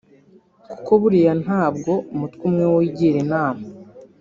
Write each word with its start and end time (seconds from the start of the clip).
kuko 0.71 0.91
buriya 1.01 1.33
ntabwo 1.43 1.91
umutwe 2.13 2.41
umwe 2.49 2.65
wigira 2.73 3.17
inama 3.25 3.65